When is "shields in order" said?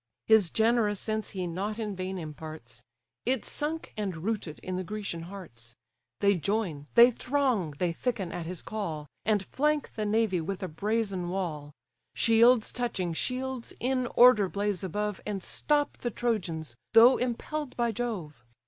13.13-14.49